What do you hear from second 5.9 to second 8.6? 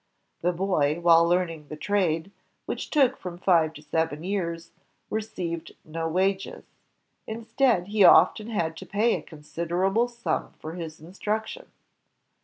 wages. Instead, he often